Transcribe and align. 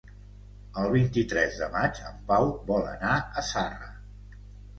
El 0.83 0.87
vint-i-tres 0.95 1.59
de 1.63 1.67
maig 1.75 1.99
en 2.13 2.17
Pau 2.33 2.49
vol 2.71 2.89
anar 2.95 3.13
a 3.21 3.45
Zarra. 3.53 3.93